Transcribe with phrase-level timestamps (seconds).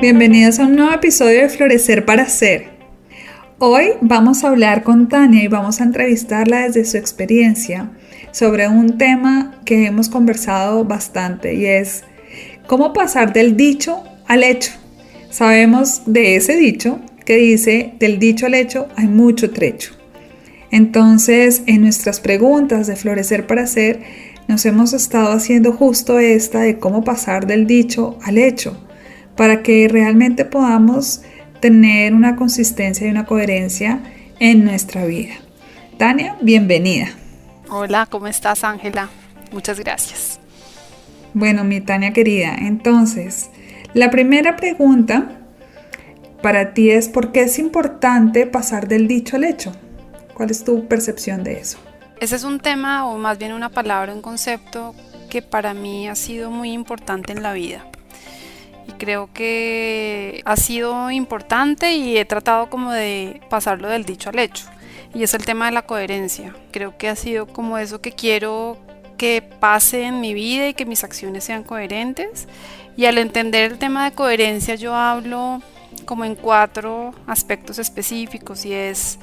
[0.00, 2.68] Bienvenidos a un nuevo episodio de Florecer para Ser.
[3.58, 7.90] Hoy vamos a hablar con Tania y vamos a entrevistarla desde su experiencia
[8.30, 12.04] sobre un tema que hemos conversado bastante y es
[12.68, 14.70] cómo pasar del dicho al hecho.
[15.30, 19.94] Sabemos de ese dicho que dice del dicho al hecho hay mucho trecho.
[20.70, 23.98] Entonces, en nuestras preguntas de Florecer para Ser,
[24.46, 28.84] nos hemos estado haciendo justo esta de cómo pasar del dicho al hecho
[29.38, 31.22] para que realmente podamos
[31.60, 34.00] tener una consistencia y una coherencia
[34.40, 35.34] en nuestra vida.
[35.96, 37.10] Tania, bienvenida.
[37.70, 39.08] Hola, ¿cómo estás Ángela?
[39.52, 40.40] Muchas gracias.
[41.34, 43.48] Bueno, mi Tania querida, entonces,
[43.94, 45.28] la primera pregunta
[46.42, 49.72] para ti es ¿por qué es importante pasar del dicho al hecho?
[50.34, 51.78] ¿Cuál es tu percepción de eso?
[52.20, 54.96] Ese es un tema o más bien una palabra, un concepto
[55.30, 57.84] que para mí ha sido muy importante en la vida
[58.88, 64.38] y creo que ha sido importante y he tratado como de pasarlo del dicho al
[64.38, 64.64] hecho.
[65.14, 66.54] Y es el tema de la coherencia.
[66.72, 68.78] Creo que ha sido como eso que quiero
[69.18, 72.48] que pase en mi vida y que mis acciones sean coherentes.
[72.96, 75.60] Y al entender el tema de coherencia yo hablo
[76.04, 79.18] como en cuatro aspectos específicos y es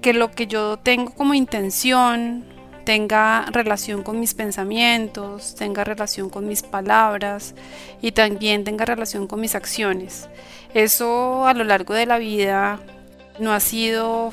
[0.00, 2.44] que lo que yo tengo como intención,
[2.84, 7.54] tenga relación con mis pensamientos, tenga relación con mis palabras
[8.00, 10.28] y también tenga relación con mis acciones.
[10.74, 12.80] Eso a lo largo de la vida
[13.38, 14.32] no ha sido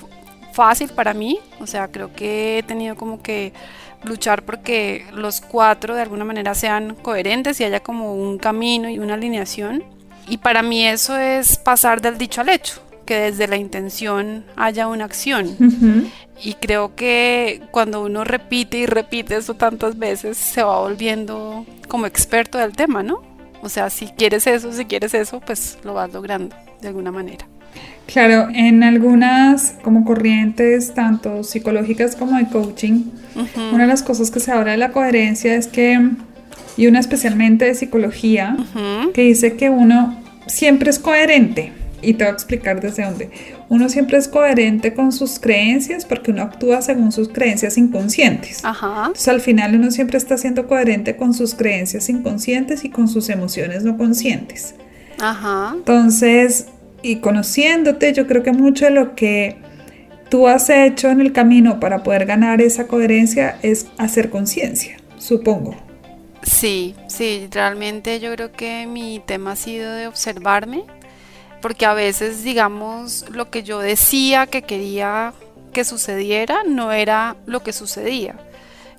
[0.54, 3.54] fácil para mí, o sea, creo que he tenido como que
[4.04, 9.00] luchar porque los cuatro de alguna manera sean coherentes y haya como un camino y
[9.00, 9.84] una alineación.
[10.28, 14.88] Y para mí eso es pasar del dicho al hecho que desde la intención haya
[14.88, 15.58] una acción.
[16.44, 22.06] Y creo que cuando uno repite y repite eso tantas veces, se va volviendo como
[22.06, 23.24] experto del tema, ¿no?
[23.64, 27.48] O sea, si quieres eso, si quieres eso, pues lo vas logrando de alguna manera.
[28.06, 33.06] Claro, en algunas como corrientes, tanto psicológicas como de coaching,
[33.74, 36.00] una de las cosas que se habla de la coherencia es que,
[36.78, 38.56] y una especialmente de psicología,
[39.16, 40.16] que dice que uno
[40.46, 41.79] siempre es coherente.
[42.02, 43.30] Y te voy a explicar desde dónde.
[43.70, 48.64] Uno siempre es coherente con sus creencias porque uno actúa según sus creencias inconscientes.
[48.64, 49.06] Ajá.
[49.08, 53.30] Entonces al final uno siempre está siendo coherente con sus creencias inconscientes y con sus
[53.30, 54.76] emociones no conscientes.
[55.20, 55.74] Ajá.
[55.76, 56.68] Entonces,
[57.02, 59.58] y conociéndote, yo creo que mucho de lo que
[60.30, 65.76] tú has hecho en el camino para poder ganar esa coherencia es hacer conciencia, supongo.
[66.44, 70.84] Sí, sí, realmente yo creo que mi tema ha sido de observarme
[71.62, 75.34] porque a veces, digamos, lo que yo decía que quería
[75.74, 78.36] que sucediera no era lo que sucedía.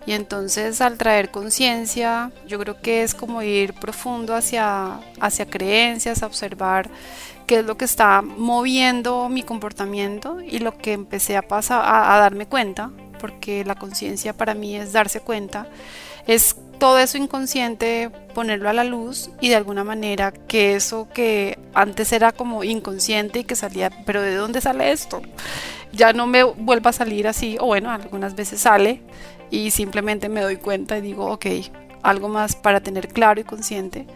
[0.06, 6.22] Y entonces al traer conciencia, yo creo que es como ir profundo hacia, hacia creencias,
[6.22, 6.88] a observar
[7.46, 12.18] qué es lo que está moviendo mi comportamiento y lo que empecé a, pasar, a
[12.18, 12.90] darme cuenta,
[13.20, 15.66] porque la conciencia para mí es darse cuenta,
[16.26, 21.58] es todo eso inconsciente ponerlo a la luz y de alguna manera que eso que
[21.74, 25.20] antes era como inconsciente y que salía, pero ¿de dónde sale esto?
[25.92, 29.02] Ya no me vuelva a salir así, o bueno, algunas veces sale
[29.50, 31.46] y simplemente me doy cuenta y digo, ok,
[32.02, 34.06] algo más para tener claro y consciente,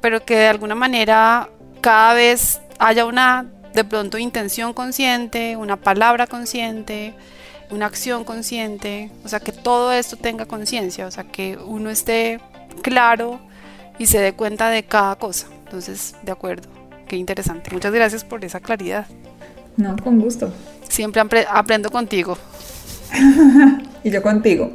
[0.00, 1.48] pero que de alguna manera
[1.80, 7.14] cada vez haya una de pronto intención consciente, una palabra consciente,
[7.70, 12.40] una acción consciente, o sea, que todo esto tenga conciencia, o sea, que uno esté
[12.82, 13.40] claro
[13.98, 15.46] y se dé cuenta de cada cosa.
[15.64, 16.68] Entonces, de acuerdo,
[17.06, 17.70] qué interesante.
[17.72, 19.06] Muchas gracias por esa claridad.
[19.76, 20.52] No, con gusto.
[20.88, 22.38] Siempre aprendo contigo.
[24.04, 24.72] y yo contigo.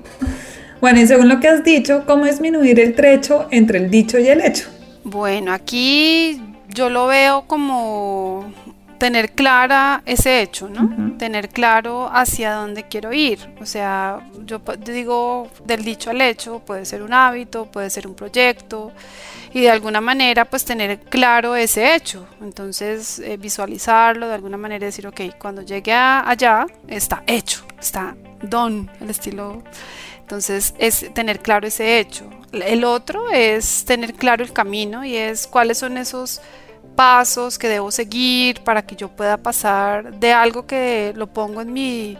[0.79, 4.27] Bueno, y según lo que has dicho, ¿cómo disminuir el trecho entre el dicho y
[4.27, 4.69] el hecho?
[5.03, 8.51] Bueno, aquí yo lo veo como
[8.97, 11.02] tener clara ese hecho, ¿no?
[11.23, 13.39] Tener claro hacia dónde quiero ir.
[13.61, 18.13] O sea, yo digo del dicho al hecho, puede ser un hábito, puede ser un
[18.13, 18.91] proyecto
[19.53, 22.27] y de alguna manera pues tener claro ese hecho.
[22.41, 28.89] Entonces eh, visualizarlo de alguna manera decir, ok, cuando llegue allá está hecho, está done,
[28.99, 29.63] el estilo
[30.19, 32.29] Entonces es tener claro ese hecho.
[32.51, 36.41] El otro es tener claro el camino y es cuáles son esos
[36.95, 41.73] pasos que debo seguir para que yo pueda pasar de algo que lo pongo en
[41.73, 42.17] mi,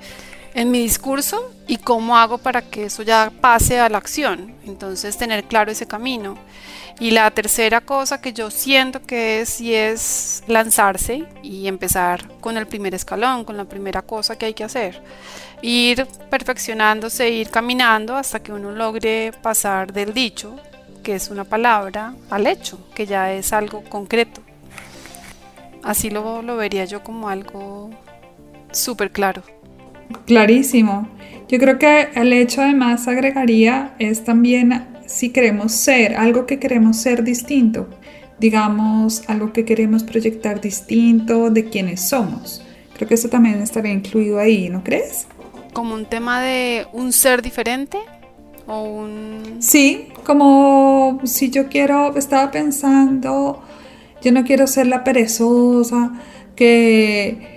[0.53, 4.55] en mi discurso y cómo hago para que eso ya pase a la acción.
[4.65, 6.37] Entonces tener claro ese camino.
[6.99, 12.55] Y la tercera cosa que yo siento que es y es lanzarse y empezar con
[12.55, 15.01] el primer escalón, con la primera cosa que hay que hacer.
[15.61, 20.55] Ir perfeccionándose, ir caminando hasta que uno logre pasar del dicho,
[21.03, 24.41] que es una palabra, al hecho, que ya es algo concreto.
[25.83, 27.89] Así lo, lo vería yo como algo
[28.71, 29.44] súper claro.
[30.25, 31.07] Clarísimo.
[31.50, 36.97] Yo creo que el hecho además agregaría es también si queremos ser, algo que queremos
[36.97, 37.88] ser distinto,
[38.39, 42.63] digamos, algo que queremos proyectar distinto de quienes somos.
[42.95, 45.27] Creo que eso también estaría incluido ahí, ¿no crees?
[45.74, 47.97] Como un tema de un ser diferente
[48.68, 49.57] o un...
[49.59, 53.62] Sí, como si yo quiero, estaba pensando
[54.23, 56.13] yo no quiero ser la perezosa,
[56.55, 57.53] que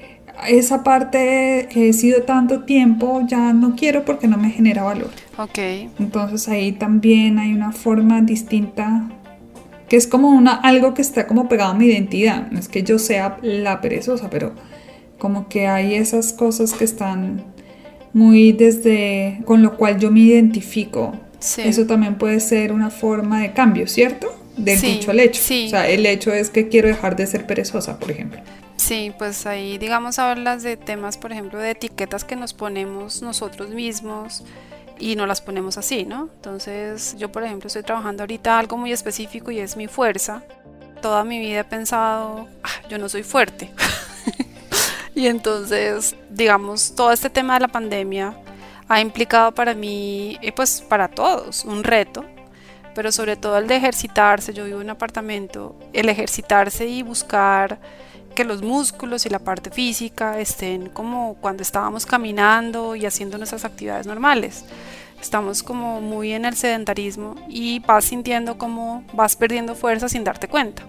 [0.49, 5.11] esa parte que he sido tanto tiempo ya no quiero porque no me genera valor.
[5.39, 5.59] Ok.
[5.99, 9.09] Entonces ahí también hay una forma distinta
[9.89, 12.51] que es como una algo que está como pegado a mi identidad.
[12.51, 14.53] No es que yo sea la perezosa, pero
[15.19, 17.45] como que hay esas cosas que están
[18.13, 21.13] muy desde con lo cual yo me identifico.
[21.59, 24.35] Eso también puede ser una forma de cambio, ¿cierto?
[24.57, 25.41] Del dicho al hecho.
[25.41, 28.41] O sea, el hecho es que quiero dejar de ser perezosa, por ejemplo.
[28.77, 33.71] Sí, pues ahí digamos hablas de temas, por ejemplo, de etiquetas que nos ponemos nosotros
[33.71, 34.45] mismos
[34.99, 36.31] y no las ponemos así, ¿no?
[36.37, 40.43] Entonces yo, por ejemplo, estoy trabajando ahorita algo muy específico y es mi fuerza.
[41.03, 43.71] Toda mi vida he pensado, ah, yo no soy fuerte.
[45.15, 48.39] y entonces, digamos, todo este tema de la pandemia
[48.89, 52.25] ha implicado para mí, y pues para todos, un reto
[52.97, 57.79] pero sobre todo el de ejercitarse, yo vivo en un apartamento, el ejercitarse y buscar
[58.35, 63.67] que los músculos y la parte física estén como cuando estábamos caminando y haciendo nuestras
[63.67, 64.65] actividades normales.
[65.21, 70.49] Estamos como muy en el sedentarismo y vas sintiendo como vas perdiendo fuerza sin darte
[70.49, 70.83] cuenta.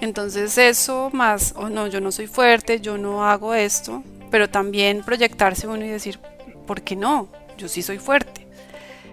[0.00, 4.48] Entonces eso más, o oh no, yo no soy fuerte, yo no hago esto, pero
[4.48, 6.18] también proyectarse uno y decir,
[6.66, 7.28] ¿por qué no?
[7.58, 8.45] Yo sí soy fuerte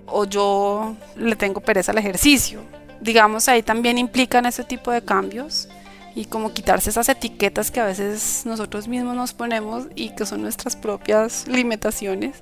[0.06, 2.62] o yo le tengo pereza al ejercicio.
[3.02, 5.68] Digamos, ahí también implican ese tipo de cambios
[6.16, 10.42] y como quitarse esas etiquetas que a veces nosotros mismos nos ponemos y que son
[10.42, 12.38] nuestras propias limitaciones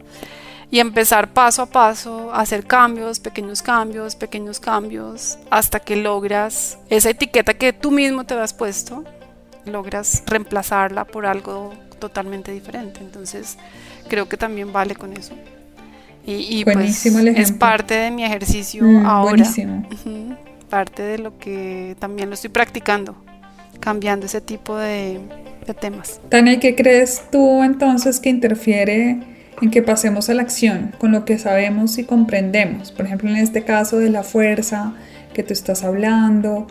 [0.69, 6.77] y empezar paso a paso a hacer cambios, pequeños cambios, pequeños cambios, hasta que logras
[6.89, 9.03] esa etiqueta que tú mismo te has puesto,
[9.65, 13.01] logras reemplazarla por algo totalmente diferente.
[13.01, 13.57] Entonces,
[14.07, 15.33] creo que también vale con eso.
[16.25, 19.45] Y, pues es parte de mi ejercicio mm, ahora.
[20.69, 23.15] Parte de lo que también lo estoy practicando,
[23.79, 25.19] cambiando ese tipo de,
[25.79, 26.19] temas.
[26.29, 29.19] Tania, ¿qué crees tú entonces que interfiere
[29.61, 32.91] en que pasemos a la acción con lo que sabemos y comprendemos?
[32.91, 34.93] Por ejemplo, en este caso de la fuerza
[35.33, 36.67] que tú estás hablando,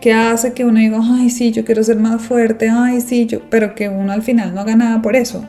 [0.00, 3.48] que hace que uno diga, ay, sí, yo quiero ser más fuerte, ay, sí, yo,
[3.50, 5.48] pero que uno al final no haga nada por eso.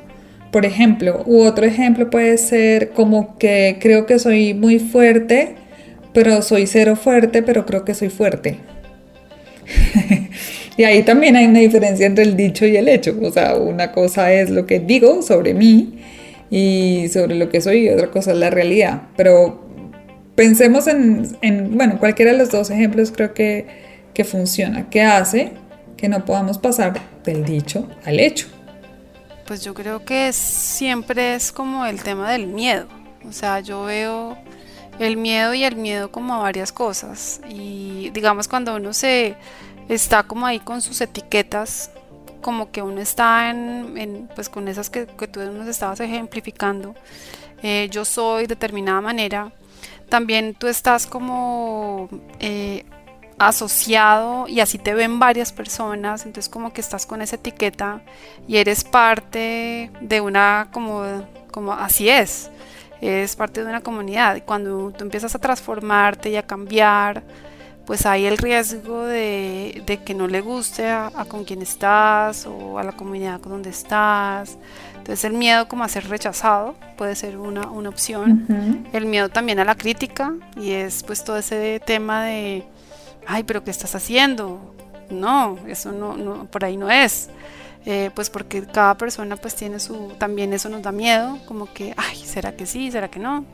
[0.52, 5.56] Por ejemplo, u otro ejemplo puede ser como que creo que soy muy fuerte,
[6.14, 8.58] pero soy cero fuerte, pero creo que soy fuerte.
[10.78, 13.16] y ahí también hay una diferencia entre el dicho y el hecho.
[13.22, 16.00] O sea, una cosa es lo que digo sobre mí
[16.50, 19.04] y sobre lo que soy y otra cosa es la realidad.
[19.16, 19.64] Pero
[20.36, 23.68] pensemos en, en bueno, cualquiera de los dos ejemplos creo que,
[24.16, 24.90] que funciona.
[24.90, 25.52] ¿Qué hace
[25.96, 28.48] que no podamos pasar del dicho al hecho?
[29.50, 32.86] Pues yo creo que siempre es como el tema del miedo.
[33.28, 34.38] O sea, yo veo
[35.00, 37.42] el miedo y el miedo como a varias cosas.
[37.50, 39.36] Y digamos cuando uno se
[39.88, 41.90] está como ahí con sus etiquetas,
[42.44, 46.94] como que uno está en, pues con esas que, tú nos estabas ejemplificando,
[47.64, 49.52] eh, yo soy de determinada manera,
[50.10, 52.08] también tú estás como
[52.40, 52.86] eh,
[53.40, 58.02] asociado y así te ven varias personas, entonces como que estás con esa etiqueta
[58.48, 61.04] y eres parte de una como,
[61.52, 62.52] como así es,
[63.02, 67.24] es parte de una comunidad y cuando tú empiezas a transformarte y a cambiar,
[67.86, 72.84] pues hay el riesgo de, que no le guste a, con quien estás o a
[72.84, 74.58] la comunidad con donde estás.
[74.92, 78.86] Entonces el miedo como a ser rechazado puede ser una, una opción.
[78.94, 82.64] El miedo también a la crítica y es pues todo ese tema de
[83.28, 84.76] ay, pero ¿qué estás haciendo?
[85.10, 87.30] No, eso no, por ahí no es.
[87.86, 91.94] Eh, pues porque cada persona pues tiene su, también eso nos da miedo, como que,
[91.98, 92.92] ay, ¿será que sí?
[92.92, 93.46] ¿Será que no?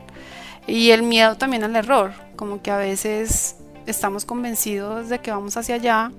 [0.66, 3.56] Y el miedo también al error, como que a veces
[3.86, 6.10] estamos convencidos de que vamos hacia allá,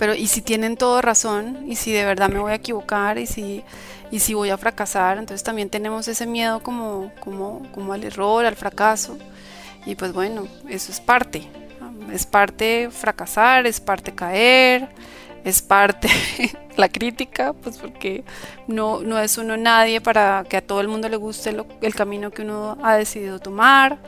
[0.00, 3.26] pero y si tienen todo razón, y si de verdad me voy a equivocar, y
[3.26, 3.62] si,
[4.10, 8.46] y si voy a fracasar, entonces también tenemos ese miedo como, como, como al error,
[8.46, 9.18] al fracaso.
[9.84, 11.46] Y pues bueno, eso es parte,
[12.12, 14.88] es parte fracasar, es parte caer,
[15.44, 16.08] es parte
[16.76, 18.24] la crítica, pues porque
[18.66, 22.30] no, no es uno nadie para que a todo el mundo le guste el camino
[22.30, 23.98] que uno ha decidido tomar.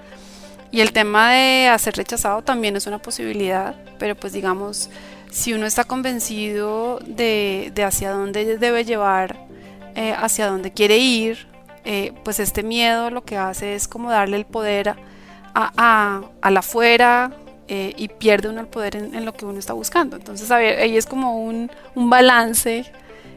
[0.71, 4.89] Y el tema de hacer rechazado también es una posibilidad, pero pues digamos,
[5.31, 9.37] si uno está convencido de, hacia dónde debe llevar,
[9.95, 11.47] eh, hacia dónde quiere ir,
[11.85, 14.97] eh, pues este miedo lo que hace es como darle el poder a,
[15.55, 17.33] a, a la afuera,
[17.69, 20.17] eh, y pierde uno el poder en, lo que uno está buscando.
[20.17, 22.85] Entonces, a ver, ahí es como un, un balance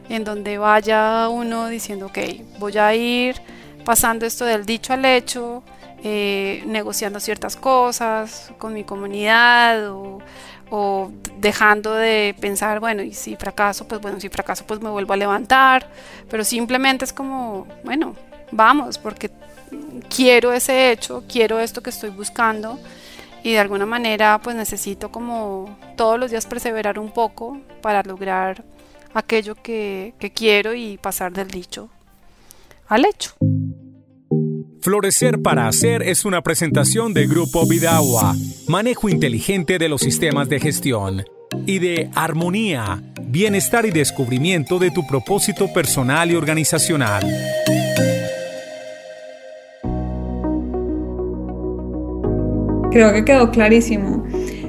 [0.08, 2.18] en donde vaya uno diciendo, ok,
[2.58, 3.36] voy a ir
[3.84, 5.62] pasando esto del dicho al hecho,
[6.02, 10.18] eh, negociando ciertas cosas con mi comunidad o,
[10.70, 15.14] o, dejando de pensar, bueno, y si fracaso, pues bueno, si fracaso, pues me vuelvo
[15.14, 15.88] a levantar,
[16.28, 18.14] pero simplemente es como, bueno,
[18.50, 19.30] vamos, porque
[20.14, 22.78] quiero ese hecho, quiero esto que estoy buscando
[23.46, 28.64] y de alguna manera pues necesito como todos los días perseverar un poco para lograr
[29.14, 31.88] aquello que, quiero y pasar del dicho
[32.88, 33.34] al hecho.
[34.80, 38.34] Florecer para Hacer es una presentación de Grupo Vidagua,
[38.66, 41.24] manejo inteligente de los sistemas de gestión,
[41.66, 47.24] y de Armonía, bienestar y descubrimiento de tu propósito personal y organizacional.
[52.96, 54.24] Creo que quedó clarísimo.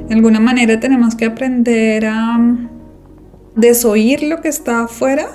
[0.10, 2.38] De alguna manera tenemos que aprender a
[3.56, 5.30] desoír lo que está afuera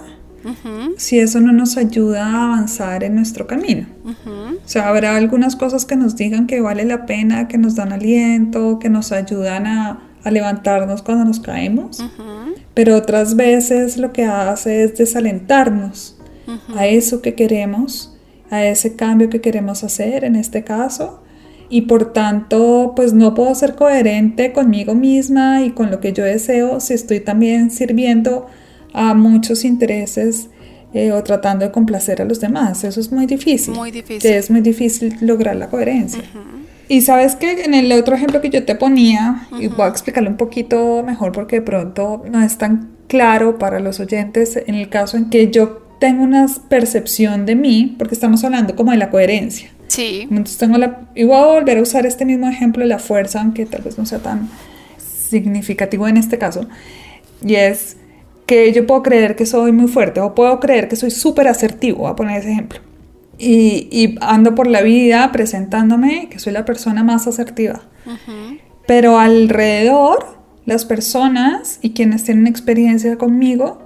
[0.99, 3.87] si eso no nos ayuda a avanzar en nuestro camino.
[4.05, 7.95] O sea, habrá algunas cosas que nos digan que vale la pena, que nos dan
[7.95, 12.05] aliento, que nos ayudan a, levantarnos cuando nos caemos,
[12.75, 16.19] pero otras veces lo que hace es desalentarnos
[16.77, 18.15] a eso que queremos,
[18.51, 21.22] a ese cambio que queremos hacer en este caso
[21.73, 26.23] y por tanto pues no puedo ser coherente conmigo misma y con lo que yo
[26.23, 28.47] deseo si estoy también sirviendo
[28.93, 30.51] a muchos intereses
[30.93, 32.85] eh, o tratando de complacer a los demás.
[32.85, 33.73] Eso es muy difícil.
[33.73, 34.31] Muy difícil.
[34.31, 36.23] Es muy difícil lograr la coherencia.
[36.89, 40.29] Y sabes que en el otro ejemplo que yo te ponía, y voy a explicarlo
[40.29, 44.91] un poquito mejor porque de pronto no es tan claro para los oyentes en el
[44.91, 49.09] caso en que yo tengo una percepción de mí, porque estamos hablando como de la
[49.09, 49.71] coherencia.
[49.93, 50.23] Sí.
[50.23, 53.43] Entonces tengo la, y voy a volver a usar este mismo ejemplo de la fuerza,
[53.43, 54.49] aunque tal vez no sea tan
[54.97, 56.67] significativo en este caso.
[57.45, 57.99] Y es
[58.47, 61.99] que yo puedo creer que soy muy fuerte o puedo creer que soy súper asertivo,
[61.99, 62.81] voy a poner ese ejemplo.
[63.37, 67.83] Y, y, ando por la vida presentándome que soy la persona más asertiva.
[68.87, 73.81] Pero alrededor, las personas y quienes tienen experiencia conmigo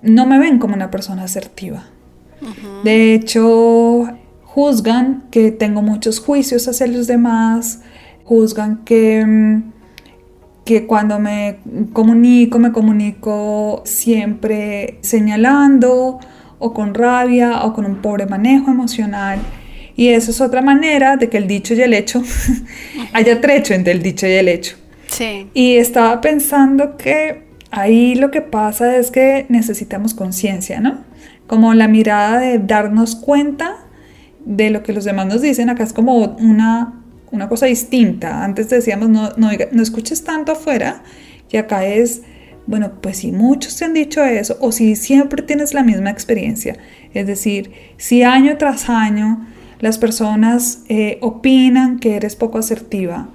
[0.00, 1.84] no me ven como una persona asertiva.
[2.82, 3.93] De hecho,
[4.54, 7.80] juzgan que tengo muchos juicios hacia los demás,
[8.22, 9.72] juzgan que, mm,
[10.64, 11.56] que cuando me
[11.92, 16.20] comunico, me comunico siempre señalando
[16.60, 19.40] o con rabia o con un pobre manejo emocional.
[19.96, 22.22] Y eso es otra manera de que el dicho y el hecho
[23.12, 24.76] haya trecho entre el dicho y el hecho.
[25.08, 25.48] Sí.
[25.52, 27.42] Y estaba pensando que
[27.72, 31.02] ahí lo que pasa es que necesitamos conciencia, ¿no?
[31.48, 33.83] Como la mirada de darnos cuenta
[34.44, 38.44] de lo que los demás nos dicen, acá es como una, una cosa distinta.
[38.44, 41.02] Antes decíamos, no, no, no escuches tanto afuera,
[41.50, 42.22] y acá es,
[42.66, 46.76] bueno, pues si muchos te han dicho eso, o si siempre tienes la misma experiencia,
[47.12, 49.46] es decir, si año tras año
[49.80, 53.28] las personas eh, opinan que eres poco asertiva,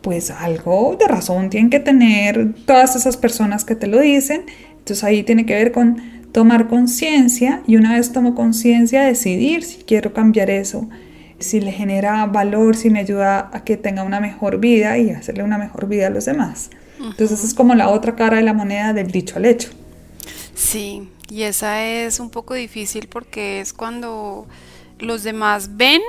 [0.00, 4.42] pues algo de razón tienen que tener todas esas personas que te lo dicen.
[4.78, 6.00] Entonces ahí tiene que ver con
[6.32, 10.88] tomar conciencia y una vez tomo conciencia decidir si quiero cambiar eso,
[11.38, 15.42] si le genera valor, si me ayuda a que tenga una mejor vida y hacerle
[15.42, 16.70] una mejor vida a los demás.
[16.98, 19.70] Entonces es como la otra cara de la moneda del dicho al hecho.
[20.54, 24.46] Sí, y esa es un poco difícil porque es cuando
[24.98, 26.00] los demás ven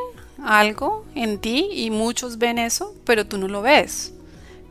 [0.43, 4.13] algo en ti y muchos ven eso, pero tú no lo ves.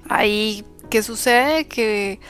[0.09, 1.67] Ahí, ¿qué sucede?
[1.67, 2.21] Que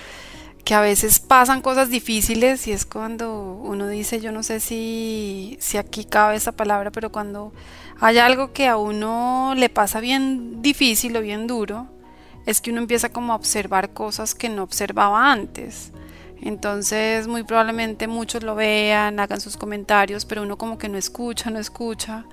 [0.66, 5.56] que a veces pasan cosas difíciles y es cuando uno dice, yo no sé si,
[5.60, 7.52] si aquí cabe esa palabra, pero cuando
[8.00, 11.86] hay algo que a uno le pasa bien difícil o bien duro,
[12.46, 15.92] es que uno empieza como a observar cosas que no observaba antes.
[16.42, 21.48] Entonces muy probablemente muchos lo vean, hagan sus comentarios, pero uno como que no escucha,
[21.48, 22.24] no escucha,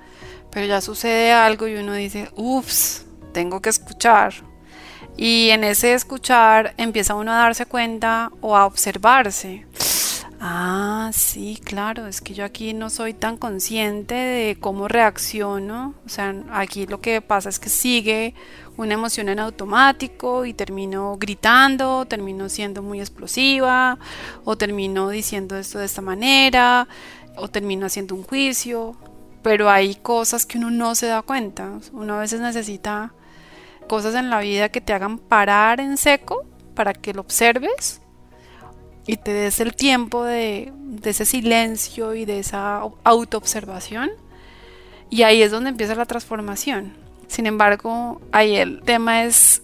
[0.50, 4.34] pero ya sucede algo y uno dice, ups, tengo que escuchar.
[5.16, 9.66] Y en ese escuchar empieza uno a darse cuenta o a observarse.
[10.46, 15.94] Ah, sí, claro, es que yo aquí no soy tan consciente de cómo reacciono.
[16.04, 18.34] O sea, aquí lo que pasa es que sigue
[18.76, 23.98] una emoción en automático y termino gritando, termino siendo muy explosiva,
[24.44, 26.88] o termino diciendo esto de esta manera,
[27.36, 28.96] o termino haciendo un juicio.
[29.42, 31.70] Pero hay cosas que uno no se da cuenta.
[31.92, 33.14] Uno a veces necesita
[33.86, 38.00] cosas en la vida que te hagan parar en seco para que lo observes
[39.06, 40.72] y te des el tiempo de,
[41.04, 44.10] ese silencio y de esa autoobservación.
[45.10, 46.94] Y ahí es donde empieza la transformación.
[47.28, 49.62] Sin embargo, ahí el tema es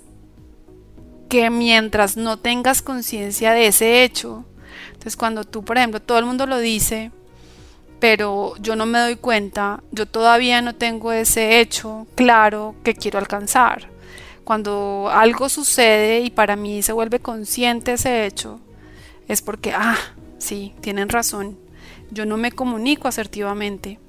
[1.28, 4.44] que mientras no tengas conciencia de ese hecho,
[4.88, 7.10] entonces cuando tú, por ejemplo, todo el mundo lo dice,
[8.00, 13.18] pero yo no me doy cuenta, yo todavía no tengo ese hecho claro que quiero
[13.18, 13.89] alcanzar.
[14.50, 18.58] Cuando algo sucede y para mí se vuelve consciente ese hecho,
[19.28, 19.96] es porque, ah,
[20.38, 21.56] sí, tienen razón,
[22.10, 24.00] yo no me comunico asertivamente.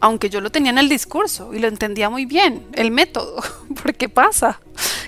[0.00, 3.42] Aunque yo lo tenía en el discurso y lo entendía muy bien, el método,
[3.82, 4.58] porque pasa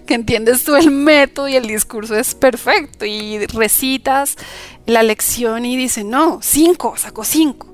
[0.04, 4.36] que entiendes tú el método y el discurso es perfecto y recitas
[4.84, 7.66] la lección y dices, no, cinco, saco cinco.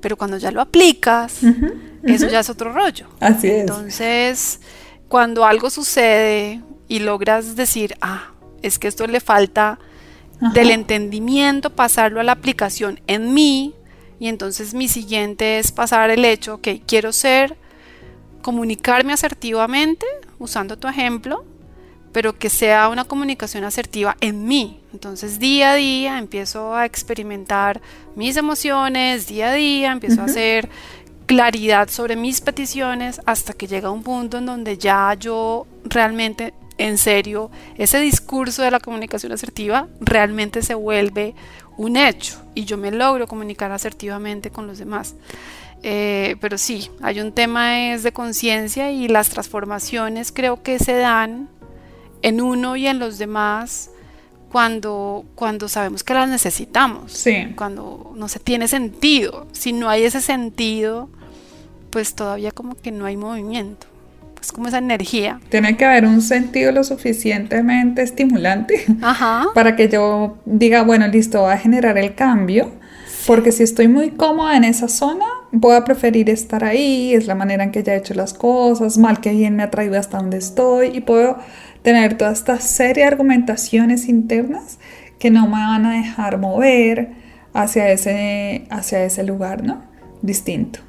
[0.00, 1.38] Pero cuando ya lo aplicas,
[2.02, 3.06] eso ya es otro rollo.
[3.20, 3.60] Así es.
[3.60, 4.58] Entonces,
[5.14, 9.78] cuando algo sucede y logras decir, ah, es que esto le falta
[10.54, 13.76] del entendimiento, pasarlo a la aplicación en mí.
[14.18, 17.56] Y entonces mi siguiente es pasar el hecho, que quiero ser,
[18.42, 20.04] comunicarme asertivamente,
[20.40, 21.44] usando tu ejemplo,
[22.10, 24.80] pero que sea una comunicación asertiva en mí.
[24.92, 27.80] Entonces día a día empiezo a experimentar
[28.16, 30.68] mis emociones, día a día empiezo a hacer
[31.26, 36.98] claridad sobre mis peticiones hasta que llega un punto en donde ya yo realmente en
[36.98, 41.34] serio, ese discurso de la comunicación asertiva realmente se vuelve
[41.76, 45.14] un hecho y yo me logro comunicar asertivamente con los demás.
[45.82, 50.94] Eh, pero sí, hay un tema es de conciencia y las transformaciones creo que se
[50.94, 51.48] dan
[52.22, 53.90] en uno y en los demás
[54.54, 59.48] cuando, cuando sabemos que las necesitamos, cuando no se tiene sentido.
[59.50, 61.08] Si no hay ese sentido,
[61.90, 63.88] pues todavía como que no hay movimiento
[64.40, 65.40] es como esa energía.
[65.48, 68.86] Tiene que haber un sentido lo suficientemente estimulante
[69.54, 72.70] para que yo diga, bueno, listo, voy a generar el cambio.
[73.26, 77.34] Porque si estoy muy cómoda en esa zona, voy a preferir estar ahí, es la
[77.34, 80.18] manera en que ya he hecho las cosas, mal que bien me ha traído hasta
[80.18, 81.38] donde estoy y puedo
[81.82, 84.78] tener toda esta serie de argumentaciones internas
[85.18, 87.12] que no me van a dejar mover
[87.52, 89.82] hacia ese, hacia ese lugar, ¿no?
[90.22, 90.80] Distinto.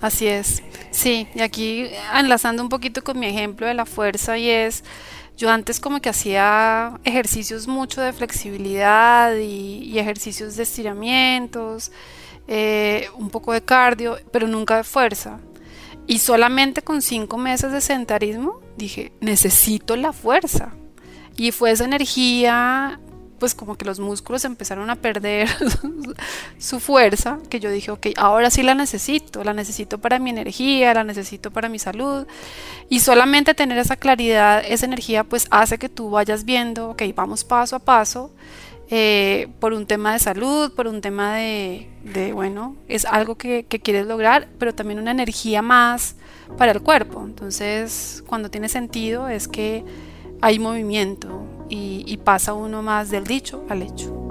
[0.00, 0.62] Así es.
[0.90, 4.84] Sí, y aquí enlazando un poquito con mi ejemplo de la fuerza y es,
[5.36, 11.90] yo antes como que hacía ejercicios mucho de flexibilidad y, ejercicios de estiramientos,
[12.48, 15.40] eh, un poco de cardio, pero nunca de fuerza.
[16.06, 20.74] Y solamente con cinco meses de sedentarismo dije, necesito la fuerza.
[21.36, 23.00] Y fue esa energía
[23.38, 25.48] pues como que los músculos empezaron a perder
[26.58, 30.94] su fuerza, que yo dije, ok, ahora sí la necesito, la necesito para mi energía,
[30.94, 32.26] la necesito para mi salud.
[32.88, 37.44] Y solamente tener esa claridad, esa energía, pues hace que tú vayas viendo, ok, vamos
[37.44, 38.32] paso a paso.
[38.90, 41.88] Eh, por un tema de salud, por un tema de,
[42.34, 46.16] bueno, es algo que, quieres lograr, pero también una energía más
[46.58, 47.22] para el cuerpo.
[47.24, 49.84] Entonces, cuando tiene sentido es que
[50.40, 54.23] hay movimiento y, pasa uno más del dicho al hecho.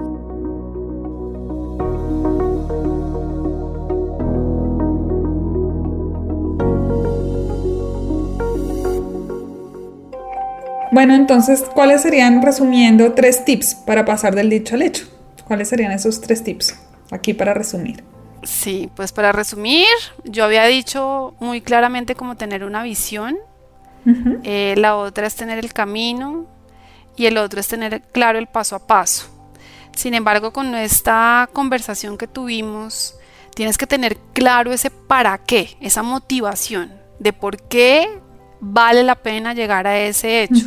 [10.94, 15.08] Bueno, entonces, ¿cuáles serían, resumiendo, tres tips para pasar del dicho al hecho?
[15.44, 16.78] ¿Cuáles serían esos tres tips?
[17.10, 18.04] Aquí para resumir.
[18.44, 19.88] Sí, pues para resumir,
[20.22, 23.36] yo había dicho muy claramente cómo tener una visión
[24.44, 26.46] eh, la otra es tener el camino
[27.16, 29.26] y el otro es tener claro el paso a paso.
[29.96, 33.16] Sin embargo, con esta conversación que tuvimos,
[33.56, 38.20] tienes que tener claro ese para qué, esa motivación de por qué
[38.64, 40.66] vale la pena llegar a ese hecho.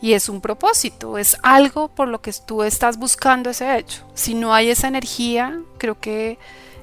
[0.00, 4.02] Y es un propósito, es algo por lo que tú estás buscando ese hecho.
[4.14, 6.38] Si no hay esa energía, creo que,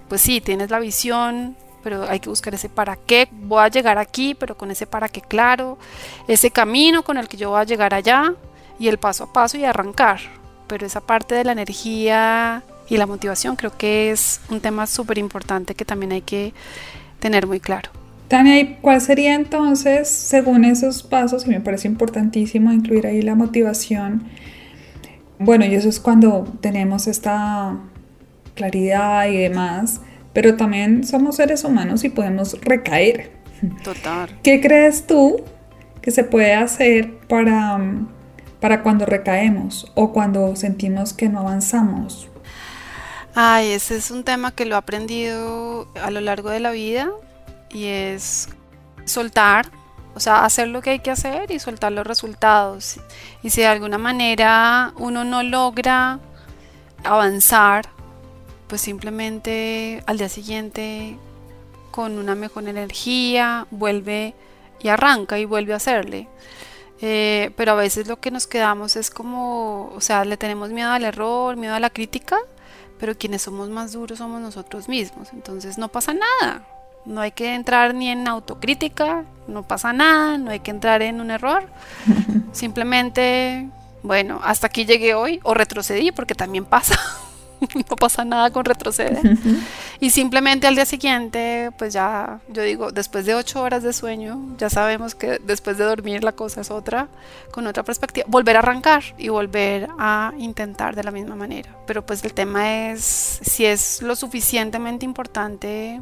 [0.09, 3.99] pues sí, tienes la visión, pero hay que buscar ese para qué voy a llegar
[3.99, 5.77] aquí, pero con ese para qué claro,
[6.27, 8.33] ese camino con el que yo voy a llegar allá
[8.79, 10.19] y el paso a paso y arrancar.
[10.65, 15.19] Pero esa parte de la energía y la motivación creo que es un tema súper
[15.19, 16.53] importante que también hay que
[17.19, 17.91] tener muy claro.
[18.31, 24.23] Tania, ¿cuál sería entonces, según esos pasos, y me parece importantísimo incluir ahí la motivación?
[25.37, 27.77] Bueno, y eso es cuando tenemos esta
[28.55, 29.99] claridad y demás,
[30.31, 33.33] pero también somos seres humanos y podemos recaer.
[33.83, 34.29] Total.
[34.43, 35.41] ¿Qué crees tú
[36.01, 37.81] que se puede hacer para,
[38.61, 42.29] para cuando recaemos o cuando sentimos que no avanzamos?
[43.35, 47.11] Ay, ese es un tema que lo he aprendido a lo largo de la vida
[47.71, 48.49] y es
[49.05, 49.71] soltar,
[50.13, 52.99] o sea, hacer lo que hay que hacer y soltar los resultados.
[53.43, 56.19] Y si de alguna manera uno no logra
[57.03, 57.89] avanzar,
[58.67, 61.17] pues simplemente al día siguiente
[61.91, 64.33] con una mejor energía vuelve
[64.79, 66.27] y arranca y vuelve a hacerle.
[67.01, 70.91] Eh, pero a veces lo que nos quedamos es como, o sea, le tenemos miedo
[70.91, 72.37] al error, miedo a la crítica,
[72.99, 75.29] pero quienes somos más duros somos nosotros mismos.
[75.33, 76.65] Entonces no pasa nada.
[77.05, 81.21] No hay que entrar ni en autocrítica, no pasa nada, no hay que entrar en
[81.21, 81.63] un error.
[82.51, 83.69] Simplemente,
[84.03, 86.99] bueno, hasta aquí llegué hoy o retrocedí porque también pasa.
[87.89, 89.19] no pasa nada con retroceder.
[89.99, 94.39] y simplemente al día siguiente, pues ya, yo digo, después de ocho horas de sueño,
[94.57, 97.07] ya sabemos que después de dormir la cosa es otra,
[97.51, 101.69] con otra perspectiva, volver a arrancar y volver a intentar de la misma manera.
[101.85, 106.01] Pero pues el tema es si es lo suficientemente importante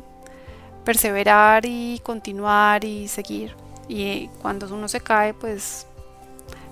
[0.83, 3.51] perseverar y continuar y seguir.
[3.87, 5.87] Y cuando uno se cae, pues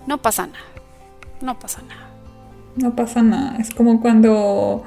[0.05, 0.65] no pasa nada.
[1.41, 2.09] No pasa nada.
[2.75, 3.57] No pasa nada.
[3.59, 4.83] Es como cuando,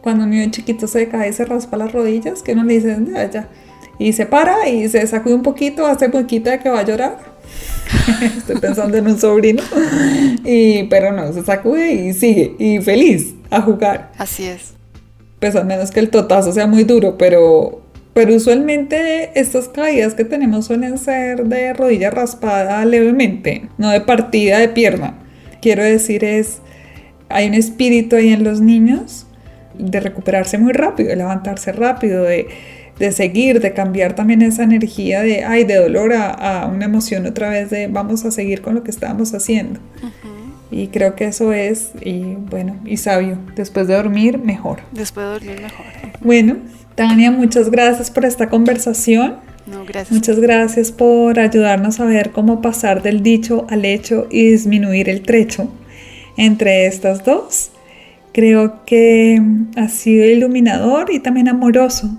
[0.00, 2.98] cuando un niño chiquito se cae y se raspa las rodillas, que uno le dice,
[3.12, 3.48] ya, ya.
[3.98, 7.18] Y se para y se sacude un poquito, hace poquito de que va a llorar.
[8.36, 9.62] Estoy pensando en un sobrino.
[10.44, 12.56] Y, pero no, se sacude y sigue.
[12.58, 14.10] Y feliz a jugar.
[14.18, 14.72] Así es.
[15.38, 17.83] Pues a menos que el totazo sea muy duro, pero
[18.14, 24.58] pero usualmente estas caídas que tenemos suelen ser de rodilla raspada levemente, no de partida
[24.60, 25.18] de pierna.
[25.60, 26.58] Quiero decir es,
[27.28, 29.26] hay un espíritu ahí en los niños
[29.76, 32.46] de recuperarse muy rápido, de levantarse rápido, de,
[33.10, 37.70] seguir, de cambiar también esa energía de, ay, de dolor a, una emoción otra vez
[37.70, 39.80] de vamos a seguir con lo que estábamos haciendo.
[40.70, 43.38] Y creo que eso es, y bueno, y sabio.
[43.54, 44.80] Después de dormir, mejor.
[44.92, 45.86] Después de dormir, mejor.
[46.20, 46.56] Bueno,
[46.94, 49.36] Tania, muchas gracias por esta conversación.
[49.66, 50.12] No, gracias.
[50.12, 55.22] Muchas gracias por ayudarnos a ver cómo pasar del dicho al hecho y disminuir el
[55.22, 55.68] trecho
[56.36, 57.70] entre estas dos.
[58.32, 59.40] Creo que
[59.76, 62.10] ha sido iluminador y también amoroso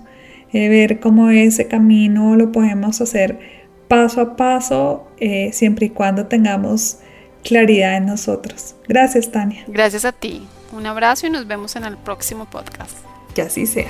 [0.53, 3.39] eh, ver cómo ese camino lo podemos hacer
[3.87, 6.99] paso a paso, eh, siempre y cuando tengamos
[7.43, 8.75] claridad en nosotros.
[8.87, 9.63] Gracias, Tania.
[9.67, 10.47] Gracias a ti.
[10.71, 12.97] Un abrazo y nos vemos en el próximo podcast.
[13.35, 13.89] Que así sea.